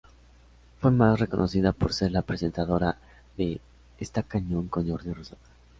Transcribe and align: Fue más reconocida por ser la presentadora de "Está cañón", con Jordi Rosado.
Fue 0.79 0.89
más 0.89 1.19
reconocida 1.19 1.73
por 1.73 1.93
ser 1.93 2.11
la 2.11 2.23
presentadora 2.23 2.97
de 3.37 3.61
"Está 3.99 4.23
cañón", 4.23 4.67
con 4.67 4.89
Jordi 4.89 5.13
Rosado. 5.13 5.37